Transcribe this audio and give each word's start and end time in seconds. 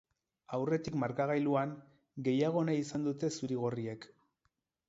Aurretik 0.57 0.95
markagailuan, 1.01 1.75
gehiago 2.29 2.65
nahi 2.71 2.83
izan 2.87 3.07
dute 3.11 3.33
zurigorriek. 3.37 4.13